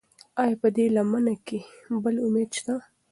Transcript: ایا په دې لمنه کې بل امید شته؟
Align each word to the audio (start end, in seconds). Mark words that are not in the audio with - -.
ایا 0.41 0.55
په 0.61 0.67
دې 0.75 0.85
لمنه 0.95 1.35
کې 1.47 1.59
بل 2.03 2.15
امید 2.25 2.49
شته؟ 2.57 2.75